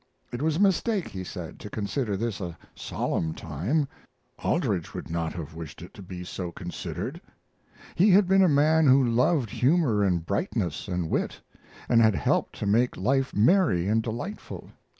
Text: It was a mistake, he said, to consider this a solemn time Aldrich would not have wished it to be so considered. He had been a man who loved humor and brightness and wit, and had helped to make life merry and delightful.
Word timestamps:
It 0.31 0.41
was 0.41 0.55
a 0.55 0.59
mistake, 0.61 1.09
he 1.09 1.23
said, 1.23 1.59
to 1.59 1.69
consider 1.69 2.17
this 2.17 2.41
a 2.41 2.57
solemn 2.73 3.35
time 3.35 3.87
Aldrich 4.39 4.95
would 4.95 5.11
not 5.11 5.33
have 5.33 5.53
wished 5.53 5.79
it 5.83 5.93
to 5.93 6.01
be 6.01 6.23
so 6.23 6.51
considered. 6.51 7.21
He 7.93 8.09
had 8.09 8.27
been 8.27 8.41
a 8.41 8.49
man 8.49 8.87
who 8.87 9.05
loved 9.05 9.51
humor 9.51 10.03
and 10.03 10.25
brightness 10.25 10.87
and 10.87 11.07
wit, 11.11 11.39
and 11.87 12.01
had 12.01 12.15
helped 12.15 12.55
to 12.55 12.65
make 12.65 12.97
life 12.97 13.35
merry 13.35 13.87
and 13.87 14.01
delightful. 14.01 14.71